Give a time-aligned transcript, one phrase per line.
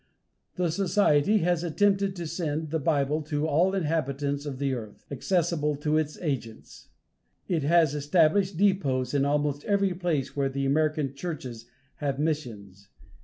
[0.55, 5.05] The society has attempted to send the Bible to all the inhabitants of the earth,
[5.11, 6.87] accessible to its agents.
[7.47, 11.67] It has established depots in almost every place where the American churches
[11.97, 12.89] have missions.